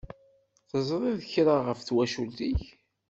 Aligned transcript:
Teẓṛiḍ 0.69 1.19
kra 1.31 1.55
ɣef 1.67 1.79
twacult-ik? 1.81 2.63